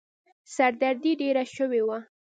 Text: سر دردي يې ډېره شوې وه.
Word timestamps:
سر 0.55 0.71
دردي 0.81 1.11
يې 1.13 1.17
ډېره 1.21 1.43
شوې 1.55 1.81
وه. 1.87 1.97